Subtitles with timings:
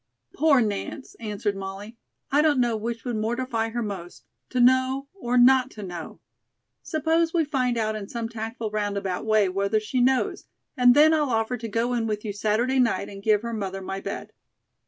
[0.33, 1.95] "Poor Nance," answered Molly.
[2.31, 6.19] "I don't know which would mortify her most: to know or not to know.
[6.81, 10.45] Suppose we find out in some tactful roundabout way whether she knows,
[10.75, 13.79] and then I'll offer to go in with you Saturday night and give her mother
[13.83, 14.31] my bed."